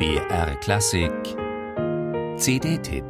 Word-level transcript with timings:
BR 0.00 0.56
Klassik 0.60 1.12
CD-Tipp 2.38 3.04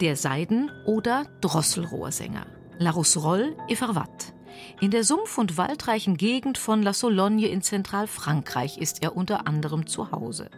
Der 0.00 0.16
Seiden- 0.16 0.70
oder 0.86 1.26
Drosselrohrsänger. 1.42 2.46
La 2.78 2.92
Rousserolle 2.92 3.54
et 3.68 3.76
Farvat. 3.76 4.32
In 4.80 4.90
der 4.90 5.04
sumpf- 5.04 5.38
und 5.38 5.56
waldreichen 5.58 6.16
Gegend 6.16 6.58
von 6.58 6.82
La 6.82 6.92
Sologne 6.92 7.48
in 7.48 7.62
Zentralfrankreich 7.62 8.78
ist 8.78 9.02
er 9.02 9.16
unter 9.16 9.46
anderem 9.46 9.86
zu 9.86 10.10
Hause. 10.10 10.50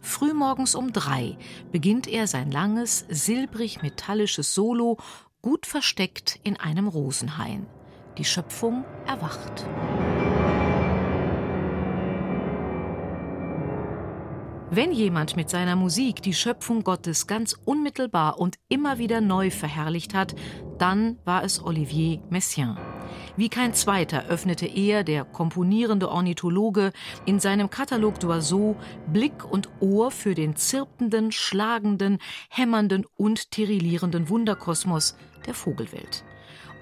Frühmorgens 0.00 0.74
um 0.74 0.92
drei 0.92 1.38
beginnt 1.70 2.06
er 2.06 2.26
sein 2.26 2.50
langes, 2.50 3.06
silbrig-metallisches 3.08 4.54
Solo, 4.54 4.98
gut 5.40 5.66
versteckt 5.66 6.38
in 6.42 6.58
einem 6.58 6.86
Rosenhain. 6.88 7.66
Die 8.18 8.24
Schöpfung 8.24 8.84
erwacht. 9.06 9.66
Wenn 14.74 14.90
jemand 14.90 15.36
mit 15.36 15.50
seiner 15.50 15.76
Musik 15.76 16.22
die 16.22 16.32
Schöpfung 16.32 16.82
Gottes 16.82 17.26
ganz 17.26 17.54
unmittelbar 17.66 18.38
und 18.38 18.56
immer 18.70 18.96
wieder 18.96 19.20
neu 19.20 19.50
verherrlicht 19.50 20.14
hat, 20.14 20.34
dann 20.78 21.18
war 21.26 21.44
es 21.44 21.62
Olivier 21.62 22.22
Messiaen. 22.30 22.91
Wie 23.36 23.48
kein 23.48 23.74
zweiter 23.74 24.26
öffnete 24.26 24.66
er, 24.66 25.04
der 25.04 25.24
komponierende 25.24 26.10
Ornithologe, 26.10 26.92
in 27.26 27.40
seinem 27.40 27.70
Katalog 27.70 28.16
d'Oiseaux 28.16 28.76
Blick 29.12 29.44
und 29.44 29.68
Ohr 29.80 30.10
für 30.10 30.34
den 30.34 30.56
zirpenden, 30.56 31.32
schlagenden, 31.32 32.18
hämmernden 32.50 33.06
und 33.16 33.50
tirillierenden 33.50 34.28
Wunderkosmos 34.28 35.16
der 35.46 35.54
Vogelwelt. 35.54 36.24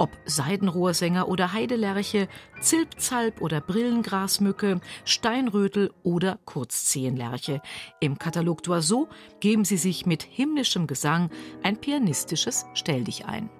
Ob 0.00 0.10
Seidenrohrsänger 0.24 1.28
oder 1.28 1.52
Heidelerche, 1.52 2.26
Zilpzalp 2.62 3.42
oder 3.42 3.60
Brillengrasmücke, 3.60 4.80
Steinrötel 5.04 5.92
oder 6.02 6.38
Kurzzehenlerche. 6.46 7.60
Im 8.00 8.18
Katalog 8.18 8.62
d'Oiseaux 8.62 9.08
geben 9.40 9.66
sie 9.66 9.76
sich 9.76 10.06
mit 10.06 10.22
himmlischem 10.22 10.86
Gesang 10.86 11.28
ein 11.62 11.76
pianistisches 11.76 12.64
Stelldich 12.72 13.26
ein. 13.26 13.50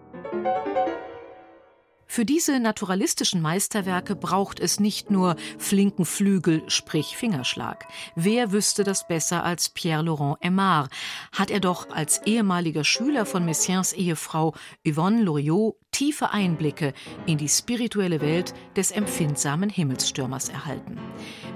Für 2.13 2.25
diese 2.25 2.59
naturalistischen 2.59 3.41
Meisterwerke 3.41 4.17
braucht 4.17 4.59
es 4.59 4.81
nicht 4.81 5.13
nur 5.13 5.37
flinken 5.59 6.05
Flügel, 6.05 6.65
sprich 6.67 7.17
Fingerschlag. 7.17 7.87
Wer 8.17 8.51
wüsste 8.51 8.83
das 8.83 9.07
besser 9.07 9.45
als 9.45 9.69
Pierre-Laurent 9.69 10.43
Aimard? 10.43 10.91
Hat 11.31 11.53
er 11.53 11.61
doch 11.61 11.89
als 11.91 12.21
ehemaliger 12.27 12.83
Schüler 12.83 13.27
von 13.27 13.45
Messiaens 13.45 13.93
Ehefrau 13.93 14.55
Yvonne 14.85 15.23
Loriot 15.23 15.77
tiefe 16.01 16.31
Einblicke 16.31 16.95
in 17.27 17.37
die 17.37 17.51
spirituelle 17.51 18.23
Welt 18.23 18.55
des 18.75 18.91
empfindsamen 18.91 19.69
Himmelsstürmers 19.69 20.49
erhalten. 20.49 20.99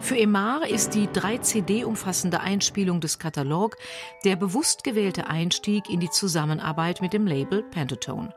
Für 0.00 0.16
Aimard 0.16 0.68
ist 0.68 0.90
die 0.90 1.08
drei 1.10 1.38
CD 1.38 1.82
umfassende 1.84 2.40
Einspielung 2.40 3.00
des 3.00 3.18
Katalog 3.18 3.78
der 4.26 4.36
bewusst 4.36 4.84
gewählte 4.84 5.28
Einstieg 5.28 5.88
in 5.88 5.98
die 5.98 6.10
Zusammenarbeit 6.10 7.00
mit 7.00 7.14
dem 7.14 7.26
Label 7.26 7.62
Pentatone. 7.62 8.34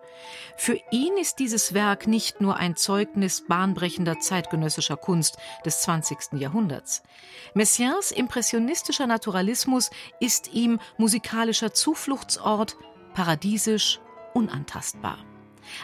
Für 0.55 0.79
ihn 0.91 1.17
ist 1.17 1.39
dieses 1.39 1.73
Werk 1.73 2.07
nicht 2.07 2.39
nur 2.39 2.55
ein 2.55 2.77
Zeugnis 2.77 3.43
bahnbrechender 3.45 4.17
zeitgenössischer 4.21 4.95
Kunst 4.95 5.35
des 5.65 5.81
20. 5.81 6.39
Jahrhunderts. 6.39 7.03
Messiaens 7.53 8.11
impressionistischer 8.11 9.07
Naturalismus 9.07 9.89
ist 10.21 10.53
ihm 10.53 10.79
musikalischer 10.97 11.73
Zufluchtsort, 11.73 12.77
paradiesisch, 13.13 13.99
unantastbar. 14.33 15.17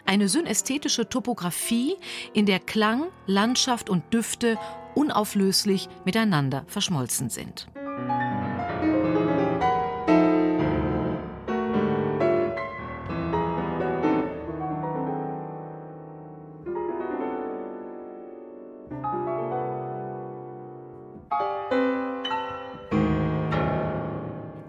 Eine 0.06 0.30
synästhetische 0.30 1.10
Topographie, 1.10 1.96
in 2.34 2.46
der 2.46 2.60
Klang, 2.60 3.06
Landschaft 3.26 3.90
und 3.90 4.14
Düfte 4.14 4.58
unauflöslich 4.96 5.90
miteinander 6.06 6.66
verschmolzen 6.68 7.30
sind. 7.30 7.68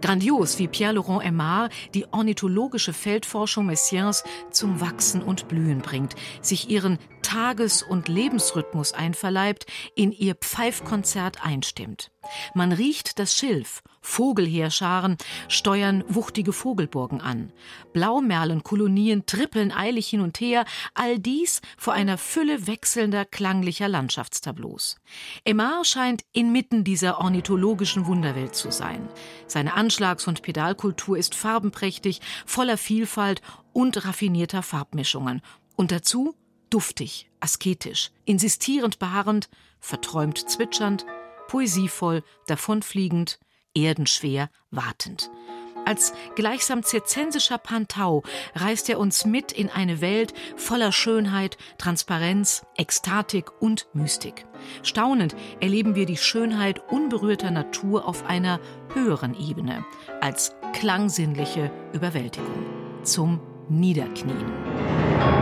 Grandios 0.05 0.59
wie 0.59 0.69
Pierre-Laurent 0.69 1.25
Aimard 1.25 1.73
die 1.95 2.05
ornithologische 2.13 2.93
Feldforschung 2.93 3.65
Messiaens 3.65 4.23
zum 4.51 4.83
Wachsen 4.83 5.23
und 5.23 5.49
Blühen 5.49 5.79
bringt, 5.79 6.15
sich 6.43 6.69
ihren 6.69 6.99
Tages- 7.25 7.83
und 7.83 8.09
Lebensrhythmus 8.09 8.93
einverleibt, 8.93 9.67
in 9.97 10.13
ihr 10.13 10.37
Pfeifkonzert 10.37 11.45
einstimmt. 11.45 12.13
Man 12.55 12.73
riecht 12.73 13.19
das 13.19 13.35
Schilf, 13.35 13.83
Vogelheerscharen 14.01 15.17
steuern 15.49 16.05
wuchtige 16.09 16.53
Vogelburgen 16.53 17.21
an. 17.21 17.53
Blaumerlenkolonien 17.93 19.27
trippeln 19.27 19.73
eilig 19.73 20.09
hin 20.09 20.21
und 20.21 20.41
her, 20.41 20.65
all 20.95 21.19
dies 21.19 21.63
vor 21.77 21.95
einer 21.95 22.19
Fülle 22.19 22.67
wechselnder 22.67 23.25
klanglicher 23.25 23.89
Landschaftstableaus. 23.89 24.97
Aymar 25.47 25.85
scheint 25.85 26.23
inmitten 26.33 26.85
dieser 26.85 27.19
ornithologischen 27.19 28.07
Wunderwelt 28.07 28.55
zu 28.55 28.71
sein. 28.71 29.09
Seine 29.47 29.75
Anschlags- 29.75 30.29
und 30.29 30.43
Pedalkultur 30.43 31.17
ist 31.17 31.35
farbenprächtig, 31.35 32.21
voller 32.47 32.77
Vielfalt 32.77 33.41
und 33.73 34.05
raffinierter 34.05 34.63
Farbmischungen. 34.63 35.41
Und 35.77 35.91
dazu 35.91 36.35
duftig, 36.71 37.29
asketisch, 37.41 38.11
insistierend 38.25 38.99
beharrend, 38.99 39.49
verträumt 39.81 40.39
zwitschernd, 40.39 41.05
poesievoll, 41.49 42.23
davonfliegend, 42.47 43.39
erdenschwer, 43.75 44.51
wartend. 44.71 45.31
Als 45.85 46.15
gleichsam 46.35 46.83
zirzensischer 46.83 47.59
Pantau 47.59 48.23
reißt 48.55 48.89
er 48.89 48.99
uns 48.99 49.27
mit 49.27 49.53
in 49.53 49.69
eine 49.69 50.01
Welt 50.01 50.33
voller 50.57 50.93
Schönheit, 50.93 51.59
Transparenz, 51.79 52.65
Ekstatik 52.77 53.51
und 53.61 53.87
Mystik. 53.93 54.47
Staunend 54.83 55.37
erleben 55.61 55.95
wir 55.95 56.07
die 56.07 56.17
Schönheit 56.17 56.81
unberührter 56.91 57.51
Natur 57.51 58.09
auf 58.09 58.25
einer 58.25 58.61
höheren 58.95 59.35
Ebene, 59.39 59.85
als 60.21 60.55
klangsinnliche 60.73 61.71
Überwältigung. 61.93 62.65
Zum 63.03 63.41
Niederknien. 63.69 65.34